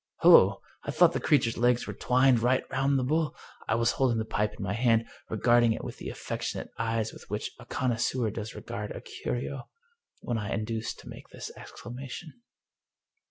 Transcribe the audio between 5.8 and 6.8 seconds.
with the affectionate